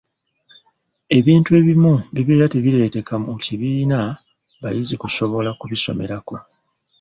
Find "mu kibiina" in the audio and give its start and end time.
3.25-3.99